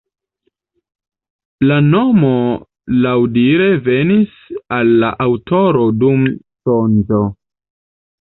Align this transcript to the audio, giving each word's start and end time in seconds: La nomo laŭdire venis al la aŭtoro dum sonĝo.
La 1.71 1.75
nomo 1.89 2.31
laŭdire 3.07 3.67
venis 3.89 4.31
al 4.79 4.89
la 5.05 5.11
aŭtoro 5.27 5.85
dum 6.05 6.25
sonĝo. 6.71 7.21